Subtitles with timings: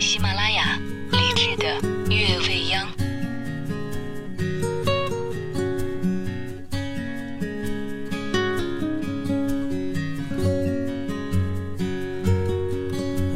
[0.00, 0.78] 喜马拉雅
[1.10, 2.86] 李志的《月未央》。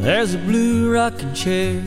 [0.02, 1.82] There's a blue rocking chair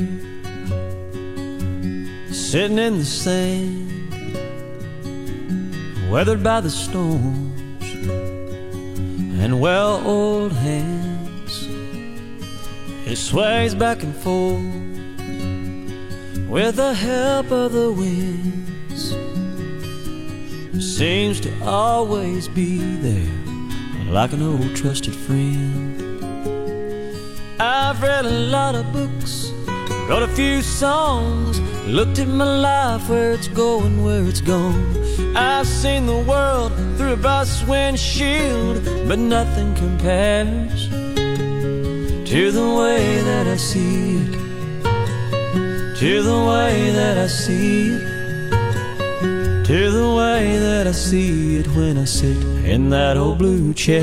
[2.31, 3.89] sitting in the sand,
[6.11, 7.83] weathered by the storms
[9.41, 11.04] and well oiled hands.
[13.06, 14.64] It sways back and forth
[16.48, 19.14] with the help of the winds.
[20.84, 26.02] Seems to always be there like an old trusted friend.
[27.60, 29.52] I've read a lot of books,
[30.08, 34.84] wrote a few songs, looked at my life, where it's going, where it's gone.
[35.36, 40.95] I've seen the world through a bus windshield, but nothing compares
[42.26, 44.32] to the way that I see it,
[45.96, 51.96] to the way that I see it, to the way that I see it when
[51.98, 54.02] I sit in that old blue chair.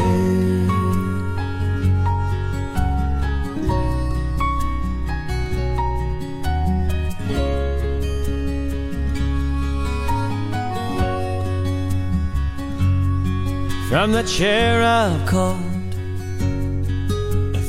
[13.90, 15.73] From that chair I've a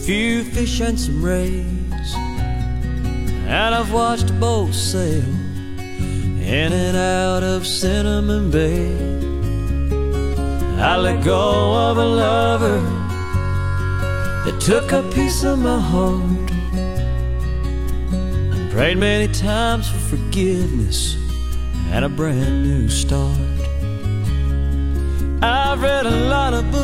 [0.05, 2.15] few fish and some rays,
[3.47, 5.25] and I've watched a boat sail
[5.79, 8.93] in and out of Cinnamon Bay.
[10.79, 12.81] I let go of a lover
[14.45, 16.51] that took a piece of my heart,
[18.53, 21.17] and prayed many times for forgiveness
[21.93, 23.41] and a brand new start.
[25.43, 26.84] I've read a lot of books,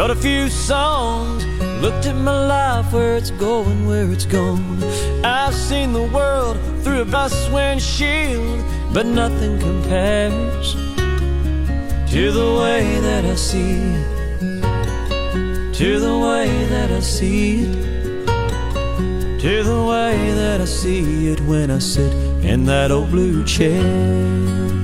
[0.00, 1.44] wrote a few songs,
[1.82, 4.82] looked at my life, where it's going, where it's gone.
[5.22, 10.72] I've seen the world through a bus windshield, but nothing compares
[12.12, 19.62] to the way that I see it, to the way that I see it, to
[19.62, 24.79] the way that I see it when I sit in that old blue chair.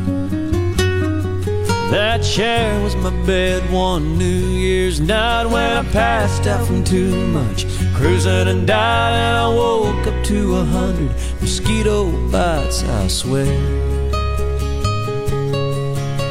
[1.91, 7.15] That chair was my bed one New Year's night when I passed out from too
[7.29, 7.65] much
[7.95, 13.47] cruising and died, and I woke up to a hundred mosquito bites, I swear.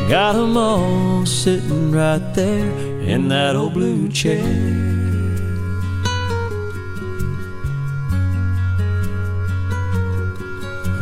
[0.10, 2.70] Got 'em all sitting right there
[3.02, 4.44] in that old blue chair.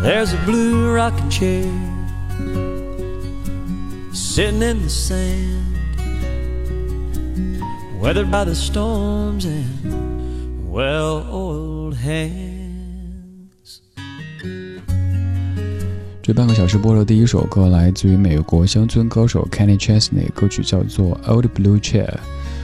[0.04, 1.93] There's a blue rocking chair
[4.34, 5.78] sitting in the sand,
[8.02, 13.84] weathered by the storms and well oiled hands.
[16.24, 22.08] 这半个小时播的第一首歌来自于美国乡村歌手 Kenny Chesney，歌曲叫做《Old Blue Chair》。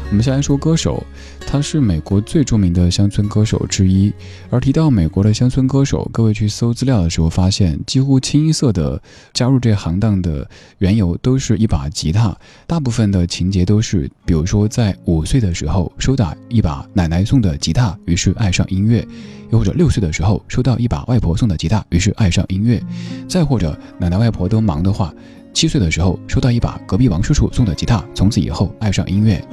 [0.10, 1.04] 我们先来说歌手，
[1.52, 4.14] 他是美国最著名的乡村歌手之一。
[4.52, 9.02] 而提到美国的乡村歌手，各位去搜资料的时候发现，几乎清一色的
[9.34, 12.38] 加入这行当的缘由都是一把吉他。
[12.68, 19.04] 大部分的情节都是，比如说在五岁的时候收到一把奶奶送的吉他，于是爱上音乐；
[19.50, 22.80] 又或者六岁的时候收到一把外婆送的吉他，于是爱上音乐；
[23.28, 25.12] 再或者奶奶外婆都忙的话，
[25.52, 29.44] 七岁的时候收到一把隔壁王叔叔送的吉他，从此以后爱上音乐。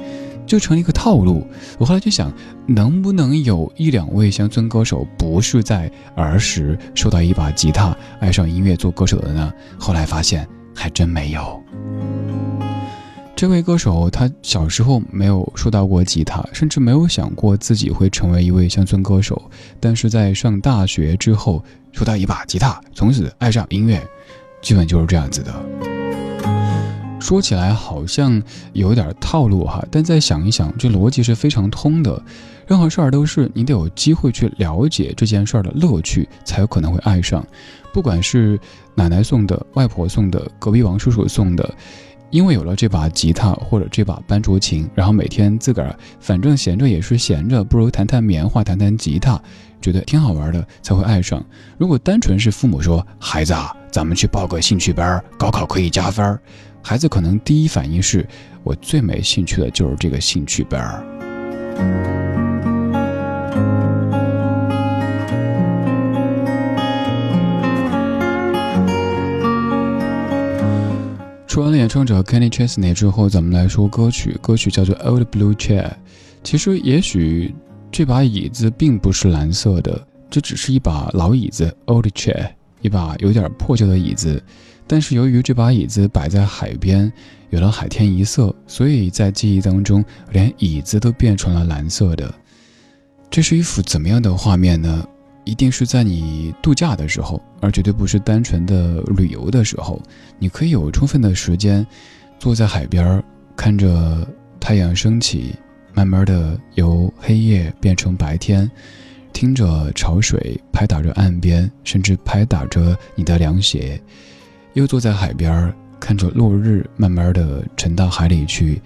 [0.47, 1.45] 就成了一个套路。
[1.77, 2.33] 我后来就想，
[2.65, 9.53] 能不能有一两位乡村歌手不是在儿时收到一把吉他，爱上音乐做歌手的呢？
[9.77, 11.61] 后来发现还真没有。
[13.35, 19.39] 这位歌手他小时候没有收到过吉他，甚至没有想过自己会成为一位乡村歌手。
[19.79, 24.01] 但是在上大学之后，收到一把吉他，从此爱上音乐，
[24.63, 25.96] 基本就是这样子的。
[27.27, 32.23] 说起来好像有点套路哈，但再想一想，这逻辑是非常通的。
[32.65, 37.45] 任何事儿都是你得有机会去了解这件事儿的乐趣，才有可能会爱上。
[37.91, 38.57] 不管是
[38.95, 41.69] 奶奶送的、外婆送的、隔壁王叔叔送的，
[42.29, 49.37] 因为有了这把吉他或者这把班竹琴，然后每天自个儿反正闲着也是闲着，不如弹弹棉花、弹弹吉他，
[49.81, 51.43] 觉得挺好玩的，才会爱上。
[51.77, 56.39] 如果单纯是父母说孩子啊，咱们去报个兴趣班，高考可以加分。
[56.81, 58.25] 孩子可能第一反应是
[58.63, 61.03] 我最没兴趣的就是这个兴趣班。
[71.47, 74.37] 说完了演唱者 Kenny Chesney 之后，咱们来说歌曲。
[74.41, 75.85] 歌曲叫做《Old Blue Chair》。
[76.43, 77.53] 其实，也许
[77.97, 79.99] 这把椅子并不是蓝色的。
[80.29, 82.47] 这只是一把老椅子 （old chair），
[82.79, 84.39] 一把有点破旧的椅子。
[84.85, 87.11] 但是由于这把椅子摆在海边，
[87.49, 92.31] 有了海天一色，所以在记忆当中，连椅子都变成了蓝色的。
[93.31, 95.03] 这是一幅怎么样的画面呢？
[95.43, 99.99] 一定是在你度假的时候，而绝对不是单纯的旅游的时候。
[100.37, 101.83] 你可以有充分的时间，
[102.37, 103.23] 坐在海边，
[103.55, 104.27] 看着
[104.59, 105.55] 太阳升起，
[105.97, 108.69] 慢慢的由黑夜变成白天，
[109.33, 113.99] 听着潮水拍打着岸边，甚至拍打着你的凉鞋。
[114.73, 118.79] 又坐在海边看着落日慢慢的沉到海里去，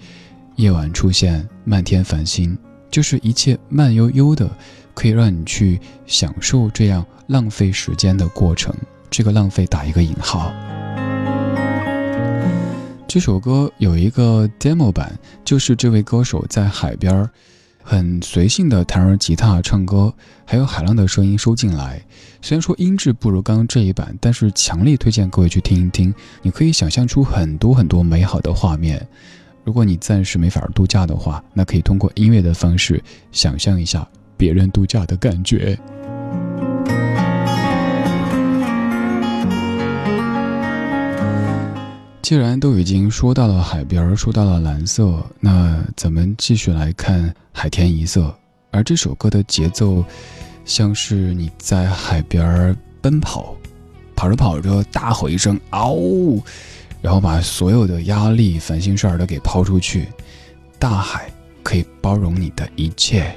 [0.56, 2.56] 夜晚出现，漫天繁星，
[2.90, 4.50] 就是一切慢悠悠的，
[4.94, 8.74] 可以让你去享受这样浪费时间的过程。
[9.10, 10.50] 这个浪费打一个引号。
[13.12, 15.12] 这首歌有一个 demo 版，
[15.44, 17.28] 就是这位歌手在海边儿
[17.82, 20.10] 很随性的弹着吉他唱歌，
[20.46, 22.02] 还有海浪的声音收进来。
[22.40, 26.14] 虽然说音质不如刚刚这一版，但是强烈推荐各位去听一听。
[26.40, 29.06] 你可以想象出很多很多美好的画面。
[29.62, 32.98] 如果你暂时没法度假的话，那可以通过音乐的方式
[33.30, 35.78] 想象一下别人度假的感觉。
[42.22, 48.32] 既然都已经说到了海边，说到了蓝色，那咱们继续来看海天一色。
[48.70, 50.04] 而这首歌的节奏，
[50.64, 53.56] 像是你在海边奔跑，
[54.14, 56.40] 跑着跑着大吼一声“嗷”，
[57.02, 60.06] 然后把所有的压力、烦心事儿都给抛出去。
[60.78, 61.28] 大海
[61.64, 63.34] 可以包容你的一切，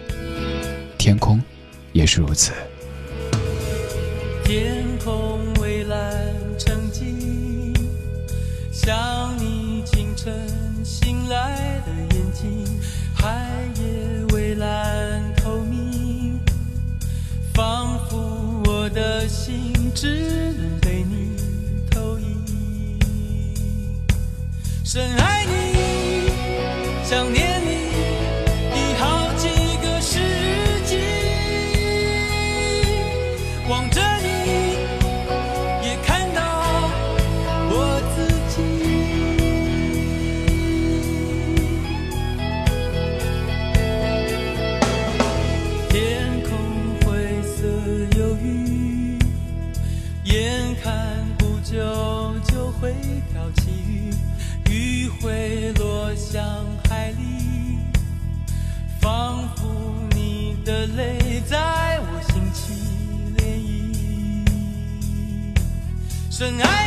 [0.99, 1.41] 天空
[1.91, 2.53] 也是如此。
[33.67, 34.27] 望着你，
[35.83, 36.91] 也看到
[37.71, 38.61] 我自己。
[45.89, 45.95] 天
[46.43, 46.51] 空
[47.01, 47.65] 灰色
[48.19, 49.17] 忧郁，
[50.25, 51.73] 眼看不久
[52.47, 52.93] 就会
[53.33, 53.71] 飘起
[54.69, 55.73] 雨，雨会
[66.37, 66.84] 深爱。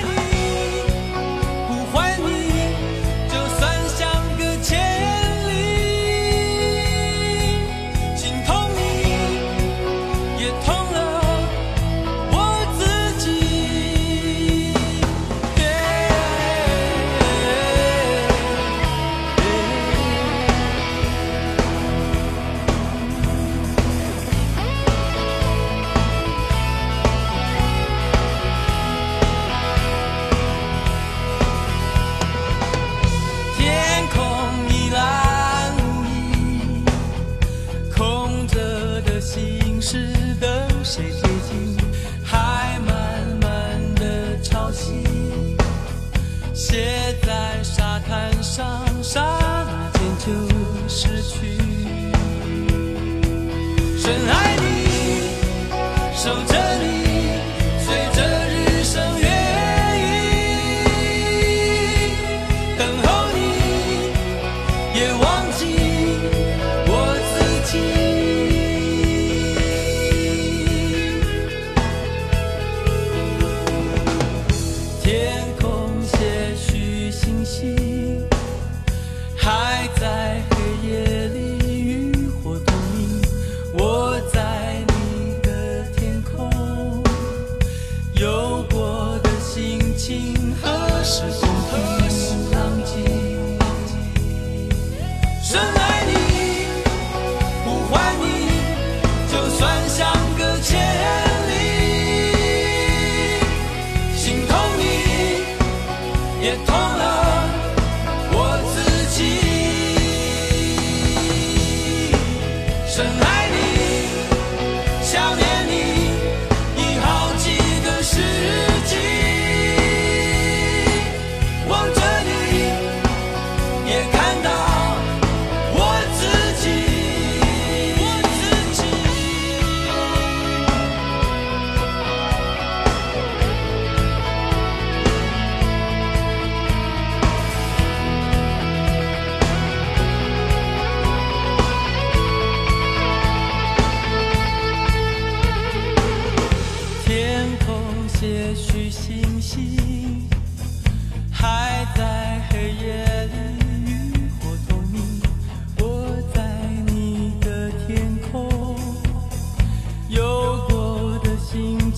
[112.98, 113.37] tonight.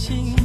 [0.00, 0.39] 情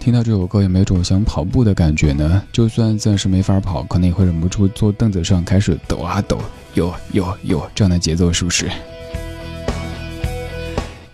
[0.00, 2.42] 听到这首歌有没有种想跑步的感觉呢？
[2.50, 6.38] 就算暂时没法跑，可能也会忍不住坐凳子上开始抖啊抖，
[6.72, 8.66] 有有有这样的节奏，是不是？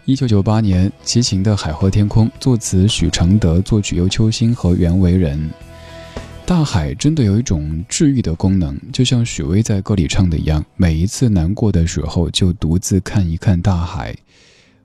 [0.04, 5.50] 一九九八年，齐秦的《海阔天空》，作词许承德，作曲由秋兴和袁惟仁。
[6.46, 14.16] 大海真的有一种治愈的功能，就像许巍在歌里唱的一样，每一次难过的时候，就独自看一看大海。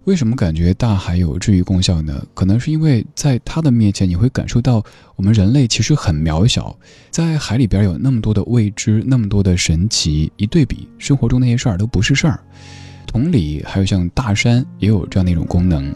[0.05, 2.25] 为什么感觉大海有治愈功效呢？
[2.34, 4.84] 可能是因为在它的面前，你会感受到
[5.15, 6.75] 我们人类其实很渺小，
[7.12, 12.39] 在海里边有那么多的未知，那么多的神奇，一对比，生活中那些事儿都不是事儿。
[13.05, 15.93] 同理，还有像大山也有这样的一种功能，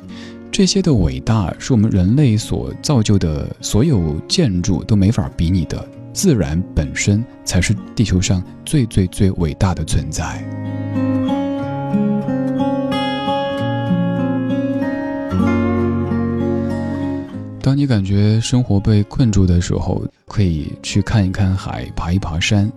[0.52, 5.84] 这些的伟大是我们人类所造就的所有建筑都没法比拟的，
[6.14, 10.46] 自然本身才是地球上最最最伟大的存在。
[17.66, 22.72] 当你感觉生活被困住的时候，可以去看一看海，爬一爬山。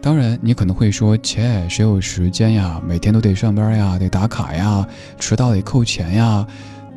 [0.00, 2.80] 当然，你可能会说：“切，谁有时间呀？
[2.82, 6.46] 每天都得上班呀，得打卡呀，迟到得扣钱呀。”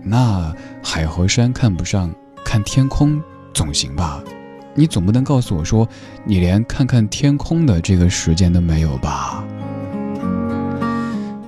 [0.01, 2.09] 那海和山看不上，
[2.45, 3.21] 看天空
[3.53, 4.23] 总行吧？
[4.73, 5.85] 你总不能告诉我说，
[6.23, 9.44] 你连看看天空的这个时间都没有吧？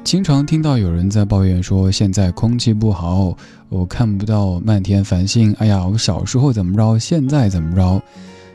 [0.07, 3.35] 经常听到有人在抱怨说，现在空气不好，
[3.67, 5.53] 我看不到漫天繁星。
[5.59, 8.01] 哎呀，我小时候怎么着，现在怎么着？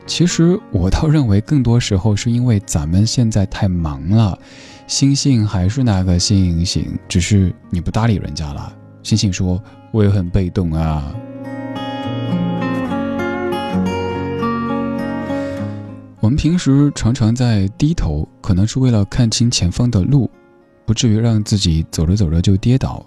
[0.07, 4.39] 其实我倒认为，更多时候是因为咱们现在太忙了。
[4.87, 8.73] 星星还是那个星星，只是你不搭理人家了。
[9.03, 11.13] 星星说：“我也很被动啊。”
[16.19, 20.31] 我们平时常常在低头，可能是为了看清前方的路。
[20.93, 23.03] 不至于让自己走着走着就跌倒，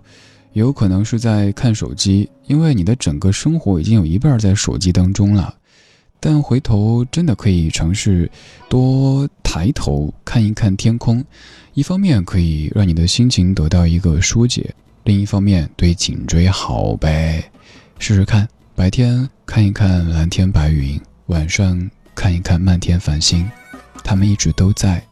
[0.53, 5.53] 也有可能是在看手机，因为你的整个生活已经有一半在手机当中了。
[6.19, 8.27] 但回头真的可以尝试
[8.67, 11.23] 多抬头看一看天空，
[11.75, 14.73] 一方面可以让你的心情得到一个疏解，
[15.03, 17.51] 另一方面对颈椎好呗。
[17.99, 23.47] 试试看，白天看一看蓝天白云，晚上看一看漫天繁星，
[24.03, 25.05] 他们一直都在，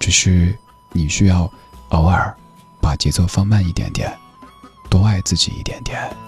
[0.00, 0.54] 只是
[0.94, 1.52] 你需要。
[1.90, 2.36] 偶尔，
[2.80, 4.16] 把节奏放慢一点点，
[4.90, 6.27] 多爱自己一点点。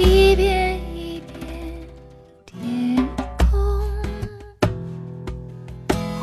[0.00, 1.46] 一遍一遍，
[2.46, 2.96] 天
[3.36, 3.82] 空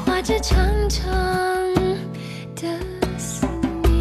[0.03, 0.57] 画着长
[0.89, 1.05] 长
[2.55, 2.67] 的
[3.19, 3.45] 思
[3.83, 3.91] 念。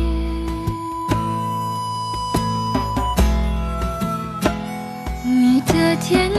[5.23, 6.33] 你的天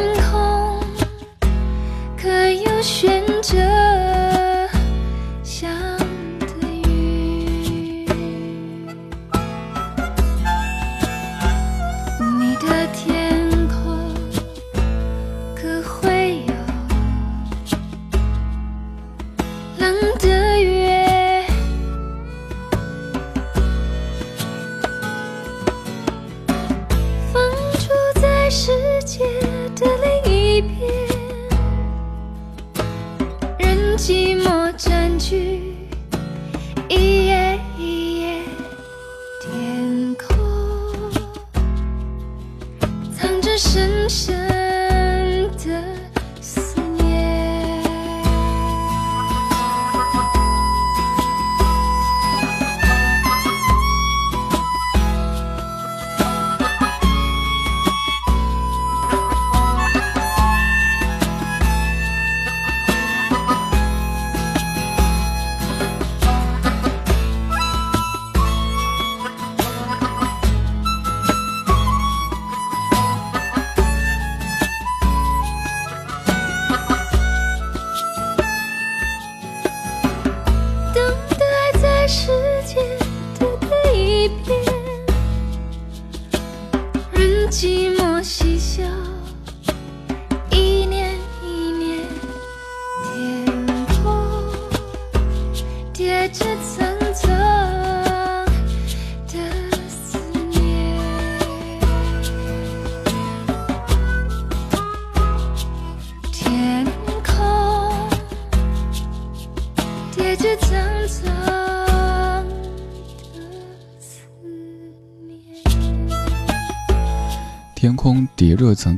[82.08, 82.32] 世
[82.66, 82.76] 界
[83.38, 83.46] 的
[83.92, 84.57] 第一边，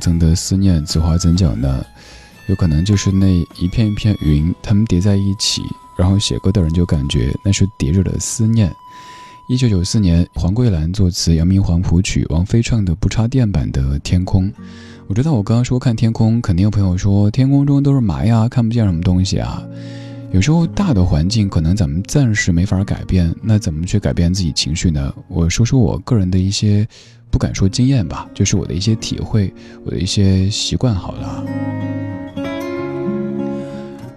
[0.00, 1.84] 层的思念，此话怎讲呢？
[2.48, 3.28] 有可能就是那
[3.60, 5.62] 一片一片云，它们叠在一起，
[5.96, 8.74] 然后写歌的人就感觉那是叠着的思念。
[9.48, 14.48] 一九九四年，黄桂兰作词，杨明煌谱曲，王菲唱的不插电版的《天空》。
[15.06, 19.62] 我知道我刚刚说看天空，肯定有朋友说天空中都是霾呀，看不见什么东西啊。
[20.32, 25.12] 有时候大的环境可能咱们暂时没法改变，那怎么去改变自己情绪呢？
[25.26, 26.86] 我说说我个人的一些，
[27.30, 29.52] 不敢说经验吧，就是我的一些体会，
[29.84, 31.44] 我的一些习惯好了。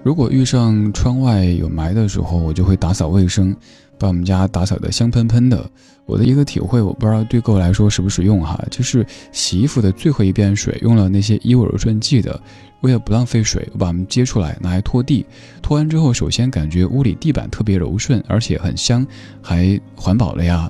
[0.03, 3.55] 如果遇上窗外有霾的时候，我就会打扫卫生，
[3.97, 5.69] 把我们家打扫得香喷喷的。
[6.05, 12.37] 我的一个体会，我不知道对各位来说实不实用哈，就是洗衣服的最后一遍水用了那些衣物柔顺剂的，
[12.81, 15.25] 为了不浪费水，我把它们接出来拿来拖地。
[15.61, 19.07] 拖完之后，首先感觉屋里地板特别柔顺，而且很香，
[19.41, 20.69] 还环保了呀。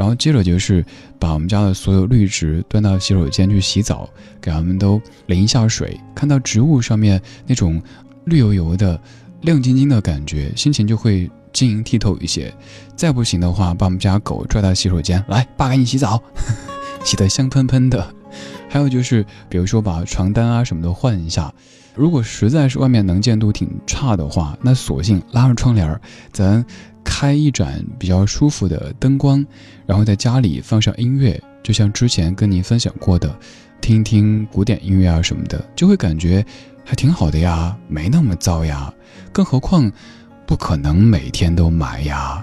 [0.00, 0.82] 然后接着就是
[1.18, 4.08] 把我们家的所有绿植端到洗手间去洗澡，
[4.40, 7.82] 给它们都淋一下水，看到植物上面那种
[8.24, 8.98] 绿油油的、
[9.42, 12.50] 亮晶晶的感觉，心情就会晶莹剔透一些。
[12.96, 16.18] 再不行的话，把我们家狗拽到洗手间来，爸给你洗澡，
[17.04, 18.14] 洗得香喷喷的。
[18.68, 21.52] 还有就是，比如说把床单啊什么的换一下。
[21.94, 26.00] 如果实在是外面能见度挺差的话，那索性拉上窗帘，
[26.32, 26.64] 咱
[27.04, 29.44] 开一盏比较舒服的灯光，
[29.86, 33.36] 然后在家里放上音乐，就像之前跟您分享过的，
[33.80, 36.46] 听一听古典音乐啊什么的，就会感觉
[36.84, 38.92] 还挺好的呀，没那么糟呀。
[39.32, 39.90] 更何况，
[40.46, 42.42] 不可能每天都买呀。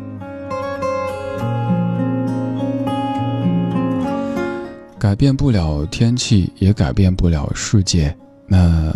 [4.99, 8.15] 改变不了天气，也改变不了世界，
[8.47, 8.91] 那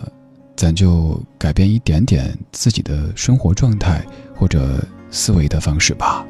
[0.56, 4.04] 咱就改变一点点自己的生活状态
[4.36, 6.26] 或者思维的方式吧。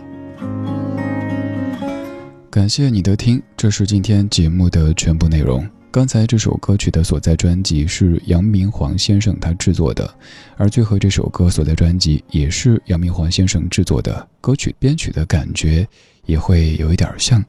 [2.49, 5.65] 感谢你的听，这是今天节目的全部内容。
[5.89, 10.13] 刚才这首歌曲的所在专辑是杨明煌先生他制作的，
[10.57, 15.87] 而最后这首歌所在专辑也是杨明煌先生制作的，歌曲编曲的感觉
[16.25, 17.43] 也会有一点像，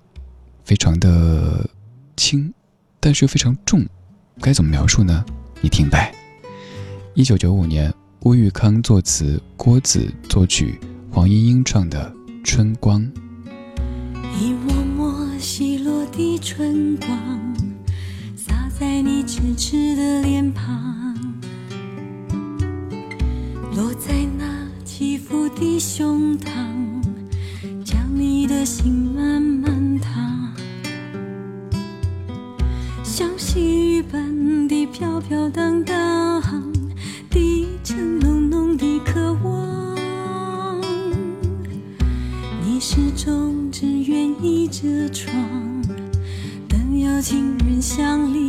[0.64, 1.68] 非常的
[2.22, 2.54] 轻，
[3.00, 3.84] 但是又非常重，
[4.40, 5.24] 该怎么描述呢？
[5.60, 6.14] 你听呗。
[7.14, 10.78] 一九九五年，乌玉康作词，郭子作曲，
[11.10, 13.02] 黄莺莺唱的《春光》。
[14.40, 17.08] 一抹抹稀落的春光，
[18.36, 21.16] 洒在你痴痴的脸庞，
[23.74, 26.54] 落在那起伏的胸膛，
[27.84, 29.41] 将你的心慢慢
[35.02, 36.40] 飘飘荡荡，
[37.28, 40.80] 低沉浓浓的渴望。
[42.64, 45.34] 你始终只愿倚着窗，
[46.68, 48.46] 等有情人相离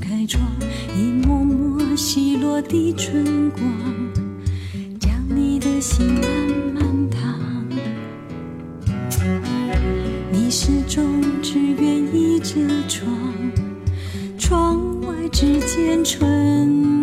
[0.00, 0.42] 开窗，
[0.96, 3.62] 一抹抹稀落的春光，
[4.98, 6.30] 将你的心慢
[6.74, 7.38] 慢烫。
[10.30, 12.54] 你始终只愿意着
[12.88, 13.08] 窗，
[14.38, 16.24] 窗外只见春光，
[16.82, 16.95] 春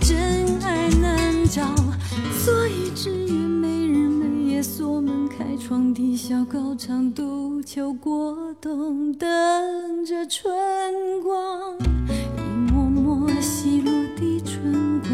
[0.00, 1.62] 真爱难找，
[2.32, 9.28] 所以只愿每日每夜锁门开窗，低笑高唱独秋过冬，等
[10.04, 10.52] 着春
[11.22, 11.76] 光，
[12.36, 12.40] 一
[12.72, 15.10] 抹抹稀落的春光。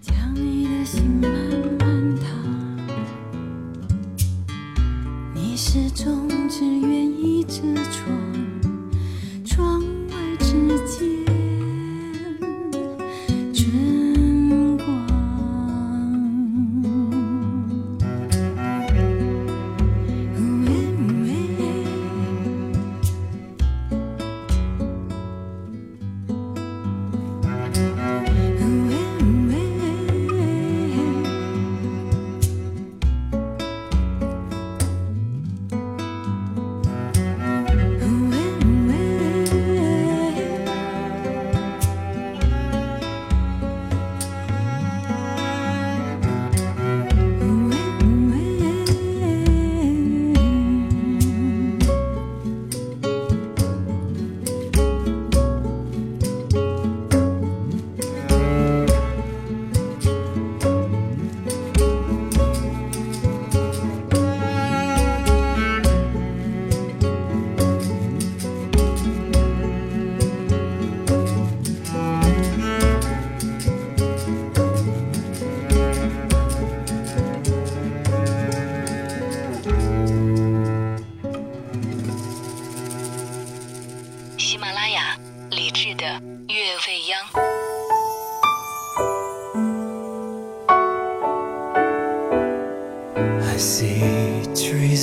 [0.00, 1.30] 将你的心慢
[1.78, 2.26] 慢烫，
[5.34, 7.60] 你始终只愿意这
[7.90, 8.29] 窗，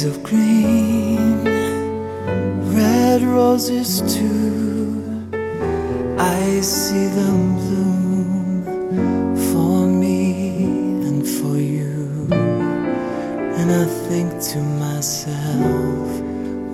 [0.08, 1.44] of green,
[2.74, 5.04] red roses too.
[6.18, 8.64] I see them bloom
[9.52, 10.64] for me
[11.08, 12.28] and for you.
[13.60, 16.08] And I think to myself,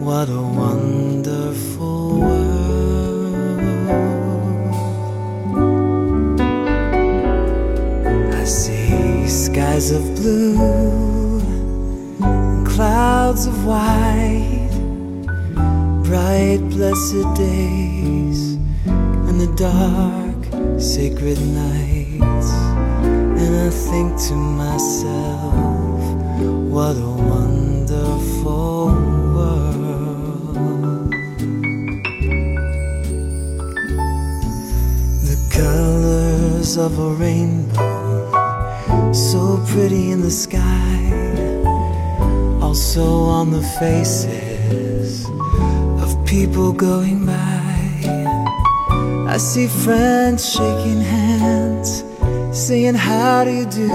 [0.07, 2.83] what a wonderful world.
[8.41, 10.42] I see skies of blue,
[16.93, 18.53] blessed days,
[18.85, 22.51] and the dark sacred nights.
[23.41, 26.01] And I think to myself,
[26.69, 28.85] what a wonderful
[29.33, 31.11] world.
[35.29, 38.31] The colors of a rainbow
[39.11, 41.09] so pretty in the sky,
[42.61, 44.52] also on the faces
[46.33, 47.69] people going by.
[49.33, 52.03] I see friends shaking hands,
[52.51, 53.87] saying, How do you do?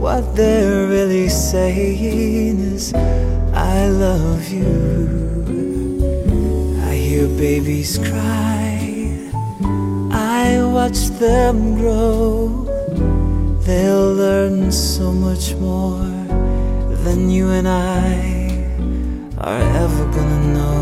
[0.00, 2.94] What they're really saying is,
[3.52, 5.44] I love you.
[6.88, 8.78] I hear babies cry.
[10.10, 12.48] I watch them grow.
[13.66, 16.08] They'll learn so much more
[17.04, 18.49] than you and I
[19.40, 20.80] are ever gonna know.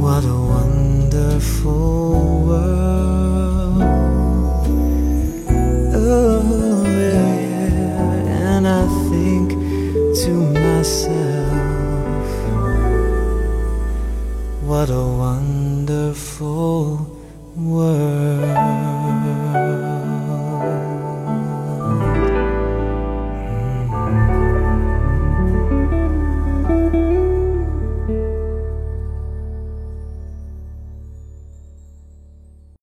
[0.00, 2.12] What a wonderful
[2.46, 3.82] world.
[5.94, 8.54] Oh, yeah.
[8.54, 9.50] And I think
[10.22, 12.30] to myself,
[14.62, 16.84] what a wonderful
[17.56, 18.95] world.